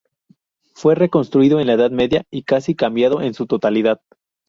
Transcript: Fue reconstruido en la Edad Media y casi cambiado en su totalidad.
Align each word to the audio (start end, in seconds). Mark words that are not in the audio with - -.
Fue 0.73 0.95
reconstruido 0.95 1.59
en 1.59 1.67
la 1.67 1.73
Edad 1.73 1.91
Media 1.91 2.25
y 2.31 2.41
casi 2.41 2.73
cambiado 2.73 3.21
en 3.21 3.35
su 3.35 3.45
totalidad. 3.45 4.01